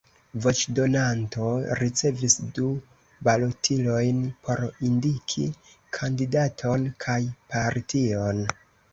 Voĉdonanto 0.43 1.49
ricevis 1.79 2.37
du 2.57 2.69
balotilojn 3.27 4.23
por 4.47 4.63
indiki 4.87 5.45
kandidaton 5.99 6.87
kaj 7.05 7.19
partion. 7.53 8.41